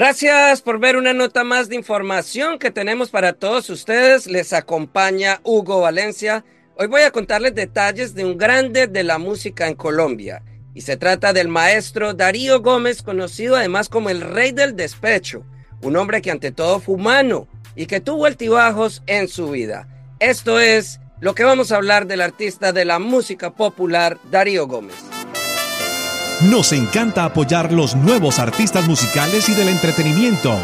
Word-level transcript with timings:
Gracias 0.00 0.62
por 0.62 0.78
ver 0.78 0.96
una 0.96 1.12
nota 1.12 1.44
más 1.44 1.68
de 1.68 1.76
información 1.76 2.58
que 2.58 2.70
tenemos 2.70 3.10
para 3.10 3.34
todos 3.34 3.68
ustedes. 3.68 4.26
Les 4.26 4.54
acompaña 4.54 5.42
Hugo 5.44 5.82
Valencia. 5.82 6.42
Hoy 6.78 6.86
voy 6.86 7.02
a 7.02 7.10
contarles 7.10 7.54
detalles 7.54 8.14
de 8.14 8.24
un 8.24 8.38
grande 8.38 8.86
de 8.86 9.02
la 9.02 9.18
música 9.18 9.68
en 9.68 9.74
Colombia. 9.74 10.42
Y 10.72 10.80
se 10.80 10.96
trata 10.96 11.34
del 11.34 11.48
maestro 11.48 12.14
Darío 12.14 12.62
Gómez, 12.62 13.02
conocido 13.02 13.56
además 13.56 13.90
como 13.90 14.08
el 14.08 14.22
rey 14.22 14.52
del 14.52 14.74
despecho. 14.74 15.44
Un 15.82 15.96
hombre 15.96 16.22
que 16.22 16.30
ante 16.30 16.50
todo 16.50 16.80
fue 16.80 16.94
humano 16.94 17.46
y 17.76 17.84
que 17.84 18.00
tuvo 18.00 18.24
altibajos 18.24 19.02
en 19.06 19.28
su 19.28 19.50
vida. 19.50 19.86
Esto 20.18 20.60
es 20.60 20.98
lo 21.20 21.34
que 21.34 21.44
vamos 21.44 21.72
a 21.72 21.76
hablar 21.76 22.06
del 22.06 22.22
artista 22.22 22.72
de 22.72 22.86
la 22.86 23.00
música 23.00 23.50
popular, 23.50 24.16
Darío 24.30 24.66
Gómez. 24.66 25.19
Nos 26.42 26.72
encanta 26.72 27.26
apoyar 27.26 27.70
los 27.70 27.94
nuevos 27.94 28.38
artistas 28.38 28.88
musicales 28.88 29.50
y 29.50 29.54
del 29.54 29.68
entretenimiento. 29.68 30.56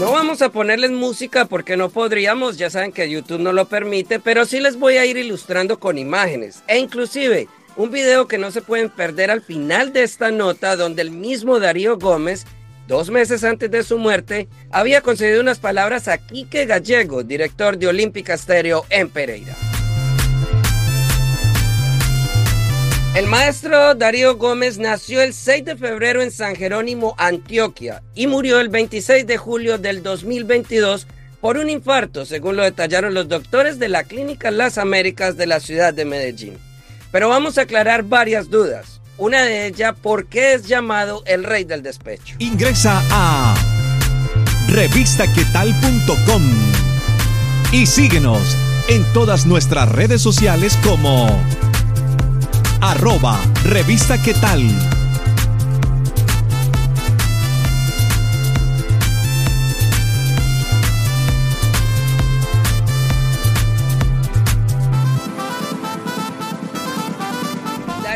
No 0.00 0.10
vamos 0.10 0.42
a 0.42 0.48
ponerles 0.48 0.90
música 0.90 1.44
porque 1.44 1.76
no 1.76 1.88
podríamos, 1.88 2.58
ya 2.58 2.68
saben 2.68 2.90
que 2.90 3.08
YouTube 3.08 3.38
no 3.38 3.52
lo 3.52 3.66
permite, 3.66 4.18
pero 4.18 4.44
sí 4.44 4.58
les 4.58 4.76
voy 4.76 4.96
a 4.96 5.06
ir 5.06 5.16
ilustrando 5.16 5.78
con 5.78 5.98
imágenes 5.98 6.64
e 6.66 6.78
inclusive 6.78 7.46
un 7.76 7.90
video 7.90 8.28
que 8.28 8.38
no 8.38 8.50
se 8.50 8.62
pueden 8.62 8.90
perder 8.90 9.30
al 9.30 9.42
final 9.42 9.92
de 9.92 10.02
esta 10.02 10.30
nota 10.30 10.76
donde 10.76 11.02
el 11.02 11.10
mismo 11.10 11.58
Darío 11.58 11.98
Gómez, 11.98 12.46
dos 12.86 13.10
meses 13.10 13.42
antes 13.44 13.70
de 13.70 13.82
su 13.82 13.98
muerte, 13.98 14.48
había 14.70 15.00
concedido 15.00 15.40
unas 15.40 15.58
palabras 15.58 16.08
a 16.08 16.18
Quique 16.18 16.66
Gallego, 16.66 17.22
director 17.22 17.76
de 17.78 17.88
Olímpica 17.88 18.36
Stereo 18.36 18.84
en 18.90 19.08
Pereira. 19.08 19.56
El 23.16 23.26
maestro 23.28 23.94
Darío 23.94 24.36
Gómez 24.36 24.78
nació 24.78 25.22
el 25.22 25.34
6 25.34 25.64
de 25.64 25.76
febrero 25.76 26.20
en 26.20 26.32
San 26.32 26.56
Jerónimo, 26.56 27.14
Antioquia, 27.16 28.02
y 28.14 28.26
murió 28.26 28.58
el 28.58 28.68
26 28.68 29.24
de 29.26 29.36
julio 29.36 29.78
del 29.78 30.02
2022 30.02 31.06
por 31.40 31.56
un 31.58 31.70
infarto, 31.70 32.24
según 32.24 32.56
lo 32.56 32.64
detallaron 32.64 33.14
los 33.14 33.28
doctores 33.28 33.78
de 33.78 33.88
la 33.88 34.02
Clínica 34.02 34.50
Las 34.50 34.78
Américas 34.78 35.36
de 35.36 35.46
la 35.46 35.60
ciudad 35.60 35.94
de 35.94 36.04
Medellín. 36.04 36.58
Pero 37.14 37.28
vamos 37.28 37.58
a 37.58 37.60
aclarar 37.60 38.02
varias 38.02 38.50
dudas. 38.50 39.00
Una 39.18 39.42
de 39.42 39.68
ellas, 39.68 39.94
¿por 40.02 40.26
qué 40.26 40.54
es 40.54 40.66
llamado 40.66 41.22
el 41.26 41.44
rey 41.44 41.62
del 41.62 41.80
despecho? 41.80 42.34
Ingresa 42.40 43.04
a 43.08 43.54
revistaquetal.com 44.66 46.42
y 47.70 47.86
síguenos 47.86 48.56
en 48.88 49.04
todas 49.12 49.46
nuestras 49.46 49.92
redes 49.92 50.22
sociales 50.22 50.76
como 50.82 51.28
arroba 52.80 53.38
revista. 53.62 54.18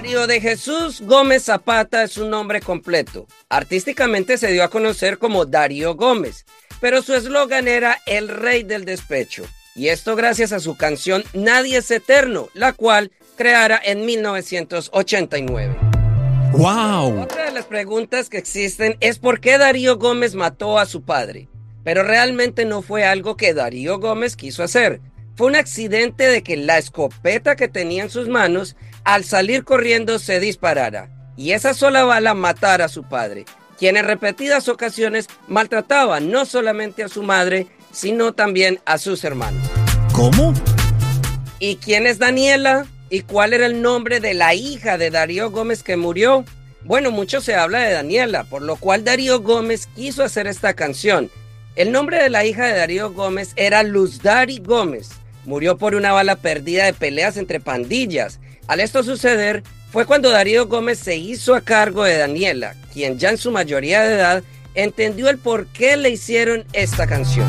De 0.08 0.40
Jesús 0.40 1.02
Gómez 1.02 1.44
Zapata 1.44 2.02
es 2.02 2.12
su 2.12 2.26
nombre 2.26 2.62
completo. 2.62 3.26
Artísticamente 3.50 4.38
se 4.38 4.50
dio 4.50 4.64
a 4.64 4.70
conocer 4.70 5.18
como 5.18 5.44
Darío 5.44 5.96
Gómez, 5.96 6.46
pero 6.80 7.02
su 7.02 7.14
eslogan 7.14 7.68
era 7.68 7.98
El 8.06 8.28
Rey 8.28 8.62
del 8.62 8.86
Despecho. 8.86 9.44
Y 9.76 9.88
esto 9.88 10.16
gracias 10.16 10.52
a 10.52 10.60
su 10.60 10.78
canción 10.78 11.24
Nadie 11.34 11.76
es 11.76 11.90
Eterno, 11.90 12.48
la 12.54 12.72
cual 12.72 13.12
creara 13.36 13.78
en 13.84 14.06
1989. 14.06 15.76
¡Wow! 16.52 17.20
Otra 17.20 17.44
de 17.44 17.52
las 17.52 17.66
preguntas 17.66 18.30
que 18.30 18.38
existen 18.38 18.96
es 19.00 19.18
por 19.18 19.40
qué 19.40 19.58
Darío 19.58 19.98
Gómez 19.98 20.34
mató 20.34 20.78
a 20.78 20.86
su 20.86 21.02
padre. 21.02 21.48
Pero 21.84 22.02
realmente 22.02 22.64
no 22.64 22.80
fue 22.80 23.04
algo 23.04 23.36
que 23.36 23.52
Darío 23.52 23.98
Gómez 23.98 24.36
quiso 24.36 24.62
hacer. 24.62 25.02
Fue 25.36 25.48
un 25.48 25.54
accidente 25.54 26.28
de 26.28 26.42
que 26.42 26.56
la 26.56 26.78
escopeta 26.78 27.56
que 27.56 27.68
tenía 27.68 28.02
en 28.02 28.10
sus 28.10 28.28
manos 28.28 28.74
al 29.08 29.24
salir 29.24 29.64
corriendo 29.64 30.18
se 30.18 30.38
disparara 30.38 31.08
y 31.34 31.52
esa 31.52 31.72
sola 31.72 32.04
bala 32.04 32.34
matara 32.34 32.84
a 32.84 32.88
su 32.90 33.04
padre, 33.04 33.46
quien 33.78 33.96
en 33.96 34.04
repetidas 34.04 34.68
ocasiones 34.68 35.28
maltrataba 35.46 36.20
no 36.20 36.44
solamente 36.44 37.02
a 37.02 37.08
su 37.08 37.22
madre, 37.22 37.68
sino 37.90 38.34
también 38.34 38.80
a 38.84 38.98
sus 38.98 39.24
hermanos. 39.24 39.66
¿Cómo? 40.12 40.52
¿Y 41.58 41.76
quién 41.76 42.06
es 42.06 42.18
Daniela? 42.18 42.84
¿Y 43.08 43.22
cuál 43.22 43.54
era 43.54 43.64
el 43.64 43.80
nombre 43.80 44.20
de 44.20 44.34
la 44.34 44.54
hija 44.54 44.98
de 44.98 45.08
Darío 45.10 45.50
Gómez 45.50 45.82
que 45.82 45.96
murió? 45.96 46.44
Bueno, 46.84 47.10
mucho 47.10 47.40
se 47.40 47.54
habla 47.54 47.78
de 47.78 47.94
Daniela, 47.94 48.44
por 48.44 48.60
lo 48.60 48.76
cual 48.76 49.04
Darío 49.04 49.40
Gómez 49.40 49.88
quiso 49.96 50.22
hacer 50.22 50.46
esta 50.46 50.74
canción. 50.74 51.30
El 51.76 51.92
nombre 51.92 52.22
de 52.22 52.28
la 52.28 52.44
hija 52.44 52.66
de 52.66 52.74
Darío 52.74 53.10
Gómez 53.10 53.54
era 53.56 53.82
Luz 53.84 54.20
Dari 54.20 54.58
Gómez. 54.58 55.12
Murió 55.46 55.78
por 55.78 55.94
una 55.94 56.12
bala 56.12 56.36
perdida 56.36 56.84
de 56.84 56.92
peleas 56.92 57.38
entre 57.38 57.58
pandillas 57.58 58.38
al 58.68 58.80
esto 58.80 59.02
suceder, 59.02 59.62
fue 59.90 60.04
cuando 60.04 60.28
Darío 60.28 60.66
Gómez 60.66 60.98
se 60.98 61.16
hizo 61.16 61.54
a 61.54 61.62
cargo 61.62 62.04
de 62.04 62.18
Daniela, 62.18 62.76
quien 62.92 63.18
ya 63.18 63.30
en 63.30 63.38
su 63.38 63.50
mayoría 63.50 64.02
de 64.02 64.14
edad 64.14 64.44
entendió 64.74 65.30
el 65.30 65.38
por 65.38 65.66
qué 65.68 65.96
le 65.96 66.10
hicieron 66.10 66.64
esta 66.74 67.06
canción. 67.06 67.48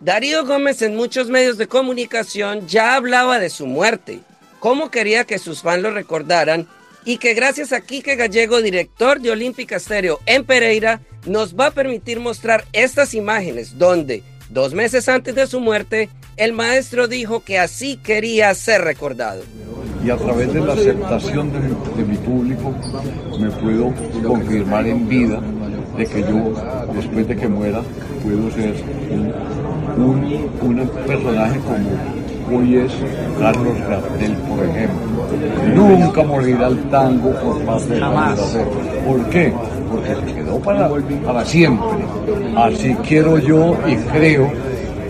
Darío 0.00 0.46
Gómez 0.46 0.82
en 0.82 0.96
muchos 0.96 1.28
medios 1.28 1.58
de 1.58 1.66
comunicación 1.66 2.66
ya 2.68 2.94
hablaba 2.94 3.40
de 3.40 3.50
su 3.50 3.66
muerte, 3.66 4.20
cómo 4.60 4.90
quería 4.90 5.24
que 5.24 5.38
sus 5.40 5.62
fans 5.62 5.82
lo 5.82 5.90
recordaran 5.90 6.68
y 7.04 7.18
que 7.18 7.34
gracias 7.34 7.72
a 7.72 7.80
Quique 7.80 8.14
Gallego, 8.14 8.62
director 8.62 9.20
de 9.20 9.32
Olímpica 9.32 9.80
Stereo 9.80 10.20
en 10.26 10.44
Pereira, 10.44 11.00
nos 11.26 11.56
va 11.56 11.66
a 11.66 11.70
permitir 11.72 12.20
mostrar 12.20 12.64
estas 12.72 13.14
imágenes 13.14 13.78
donde 13.78 14.22
Dos 14.52 14.74
meses 14.74 15.08
antes 15.08 15.34
de 15.34 15.46
su 15.46 15.60
muerte, 15.60 16.10
el 16.36 16.52
maestro 16.52 17.08
dijo 17.08 17.40
que 17.40 17.58
así 17.58 17.96
quería 17.96 18.54
ser 18.54 18.82
recordado. 18.82 19.42
Y 20.04 20.10
a 20.10 20.16
través 20.16 20.52
de 20.52 20.60
la 20.60 20.72
aceptación 20.72 21.52
de 21.52 22.04
mi, 22.04 22.16
público 22.16 22.74
me 23.38 23.50
puedo 23.50 23.92
confirmar 24.26 24.86
en 24.86 25.08
vida 25.08 25.40
de 25.96 26.06
que 26.06 26.20
yo, 26.22 26.52
después 26.94 27.28
de 27.28 27.36
que 27.36 27.46
muera, 27.46 27.82
puedo 28.22 28.50
ser 28.50 28.74
un, 29.98 30.50
un 30.60 30.88
personaje 31.06 31.60
como 31.60 32.58
hoy 32.58 32.76
es 32.78 32.92
Carlos 33.38 33.78
Gardel, 33.88 34.36
por 34.48 34.64
ejemplo. 34.64 35.74
Nunca 35.74 36.22
morirá 36.24 36.66
el 36.68 36.78
tango 36.90 37.30
por 37.40 37.60
parte 37.64 37.94
de 37.94 38.00
la 38.00 38.34
¿Por 39.06 39.24
qué? 39.30 39.52
Porque 39.90 40.14
se 40.14 40.34
quedó 40.34 40.58
para, 40.58 40.90
para 41.24 41.44
siempre. 41.44 41.86
Así 42.56 42.94
quiero 43.06 43.38
yo 43.38 43.76
y 43.86 43.96
creo 43.96 44.50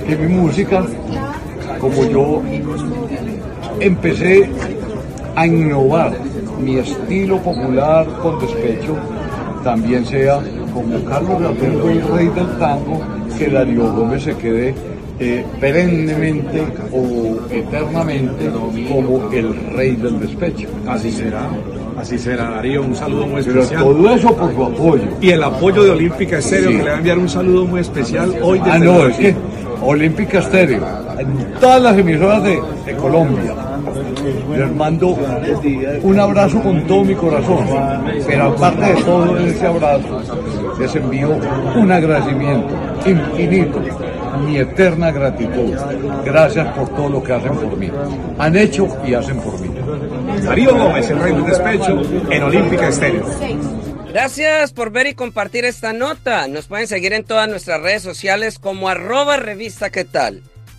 que 0.06 0.16
mi 0.16 0.34
música, 0.34 0.84
como 1.80 2.04
yo 2.04 2.42
empecé 3.80 4.48
a 5.34 5.46
innovar 5.46 6.12
mi 6.60 6.76
estilo 6.78 7.38
popular 7.38 8.06
con 8.22 8.38
despecho, 8.38 8.96
también 9.64 10.04
sea 10.04 10.40
como 10.72 11.04
Carlos 11.04 11.40
Gardel, 11.40 11.80
el 11.90 12.08
rey 12.08 12.28
del 12.28 12.58
tango, 12.58 13.00
que 13.38 13.48
Darío 13.48 13.92
Gómez 13.92 14.22
se 14.24 14.36
quede 14.36 14.74
eh, 15.18 15.44
perennemente 15.60 16.62
o 16.92 17.38
eternamente 17.50 18.50
como 18.88 19.30
el 19.32 19.54
rey 19.74 19.96
del 19.96 20.20
despecho. 20.20 20.68
Así 20.86 21.10
será. 21.10 21.48
Así 21.96 22.18
será, 22.18 22.50
Darío, 22.50 22.82
un 22.82 22.96
saludo 22.96 23.26
muy 23.26 23.40
especial. 23.40 23.82
Pero 23.84 23.94
todo 23.94 24.14
eso 24.14 24.36
por 24.36 24.54
su 24.54 24.64
apoyo. 24.64 25.04
Y 25.20 25.30
el 25.30 25.42
apoyo 25.42 25.84
de 25.84 25.90
Olímpica 25.90 26.38
Estéreo, 26.38 26.70
que 26.70 26.78
le 26.78 26.84
va 26.84 26.94
a 26.94 26.98
enviar 26.98 27.18
un 27.18 27.28
saludo 27.28 27.66
muy 27.66 27.80
especial 27.80 28.34
hoy 28.42 28.60
Ah, 28.64 28.78
no, 28.78 29.06
es 29.06 29.16
que 29.16 29.34
Olímpica 29.84 30.38
Estéreo, 30.38 30.84
en 31.18 31.54
todas 31.60 31.82
las 31.82 31.98
emisoras 31.98 32.42
de, 32.42 32.60
Colombia, 33.00 33.54
les 34.56 34.74
mando 34.74 35.16
un 36.02 36.20
abrazo 36.20 36.60
con 36.62 36.86
todo 36.86 37.04
mi 37.04 37.14
corazón, 37.14 37.66
pero 38.26 38.44
aparte 38.44 38.94
de 38.94 39.02
todo 39.02 39.38
ese 39.38 39.66
abrazo, 39.66 40.22
les 40.78 40.94
envío 40.94 41.30
un 41.74 41.90
agradecimiento 41.90 42.74
infinito 43.06 43.80
mi 44.44 44.58
eterna 44.58 45.10
gratitud. 45.10 45.74
Gracias 46.24 46.66
por 46.74 46.88
todo 46.90 47.08
lo 47.08 47.22
que 47.22 47.32
hacen 47.32 47.54
por 47.54 47.76
mí. 47.76 47.90
Han 48.38 48.56
hecho 48.56 48.88
y 49.06 49.14
hacen 49.14 49.38
por 49.38 49.58
mí. 49.60 49.68
Darío 50.42 50.76
Gómez, 50.76 51.10
el 51.10 51.20
rey 51.20 51.34
del 51.34 51.44
despecho, 51.44 52.02
en 52.30 52.42
Olímpica 52.42 52.88
Estéreo. 52.88 53.24
Gracias 54.12 54.74
por 54.74 54.90
ver 54.90 55.06
y 55.06 55.14
compartir 55.14 55.64
esta 55.64 55.94
nota. 55.94 56.46
Nos 56.46 56.66
pueden 56.66 56.86
seguir 56.86 57.14
en 57.14 57.24
todas 57.24 57.48
nuestras 57.48 57.80
redes 57.80 58.02
sociales 58.02 58.58
como 58.58 58.90
arroba 58.90 59.38
revista 59.38 59.88
qué. 59.88 60.06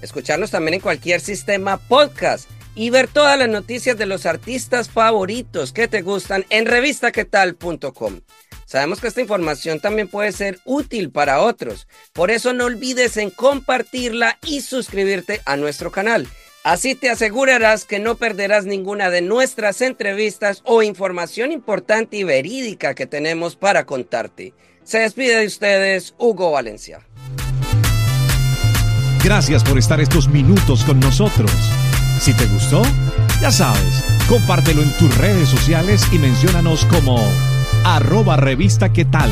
Escucharnos 0.04 0.52
también 0.52 0.76
en 0.76 0.82
cualquier 0.82 1.20
sistema 1.20 1.78
podcast 1.78 2.48
y 2.76 2.92
ver 2.92 3.08
todas 3.08 3.40
las 3.40 3.50
noticias 3.50 3.98
de 3.98 4.06
los 4.06 4.28
artistas 4.28 4.88
favoritos 4.88 5.74
que 5.74 5.88
te 5.88 6.04
gustan 6.04 6.46
en 6.52 6.68
revistaquetal.com. 6.68 8.22
Sabemos 8.68 9.02
que 9.02 9.08
esta 9.08 9.22
información 9.22 9.80
también 9.80 10.10
puede 10.10 10.32
ser 10.32 10.60
útil 10.64 11.10
para 11.10 11.42
otros, 11.42 11.88
por 12.14 12.30
eso 12.30 12.54
no 12.54 12.66
olvides 12.66 13.18
en 13.18 13.32
compartirla 13.32 14.38
y 14.46 14.62
suscribirte 14.62 15.42
a 15.46 15.58
nuestro 15.58 15.92
canal. 15.92 16.28
Así 16.64 16.96
te 16.96 17.10
asegurarás 17.10 17.84
que 17.84 18.00
no 18.00 18.16
perderás 18.16 18.64
ninguna 18.64 19.10
de 19.10 19.22
nuestras 19.22 19.82
entrevistas 19.82 20.62
o 20.64 20.82
información 20.82 21.52
importante 21.52 22.16
y 22.16 22.24
verídica 22.24 22.96
que 22.96 23.06
tenemos 23.06 23.58
para 23.58 23.86
contarte. 23.86 24.54
Se 24.86 25.00
despide 25.00 25.40
de 25.40 25.46
ustedes 25.46 26.16
Hugo 26.18 26.52
Valencia. 26.52 27.06
Gracias 29.22 29.62
por 29.62 29.78
estar 29.78 30.00
estos 30.00 30.30
minutos 30.30 30.86
con 30.86 31.02
nosotros. 31.02 31.52
Si 32.22 32.34
te 32.34 32.46
gustó, 32.46 32.82
ya 33.42 33.52
sabes, 33.52 34.06
compártelo 34.30 34.84
en 34.84 34.92
tus 34.98 35.18
redes 35.18 35.50
sociales 35.50 36.06
y 36.14 36.18
menciónanos 36.18 36.86
como 36.86 37.20
arroba 37.84 38.38
revista 38.38 38.94
tal. 39.04 39.32